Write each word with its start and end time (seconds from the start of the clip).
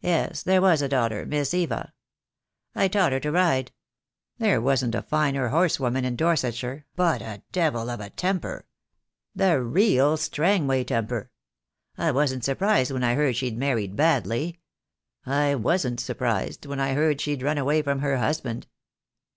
"Yes, 0.00 0.42
there 0.42 0.60
was 0.60 0.82
a 0.82 0.88
daughter, 0.88 1.24
Miss 1.24 1.54
Eva. 1.54 1.92
I 2.74 2.88
taught 2.88 3.12
her 3.12 3.20
to 3.20 3.30
ride. 3.30 3.70
There 4.38 4.60
wasn't 4.60 4.96
a 4.96 5.02
finer 5.02 5.50
horsewoman 5.50 6.04
in 6.04 6.16
Dorsetshire, 6.16 6.84
but 6.96 7.22
a 7.22 7.44
devil 7.52 7.88
of 7.88 8.00
a 8.00 8.10
temper— 8.10 8.66
the 9.40 9.62
real 9.62 10.16
Strangway 10.16 10.82
temper. 10.82 11.30
I 11.96 12.10
wasn't 12.10 12.42
surprised 12.42 12.90
when 12.90 13.04
I 13.04 13.14
heard 13.14 13.36
she'd 13.36 13.56
married 13.56 13.94
badly; 13.94 14.58
I 15.24 15.54
wasn't 15.54 16.00
surprised 16.00 16.66
when 16.66 16.80
I 16.80 16.94
heard 16.94 17.20
she'd 17.20 17.44
run 17.44 17.56
away 17.56 17.82
from 17.82 18.00
her 18.00 18.16
husband." 18.16 18.66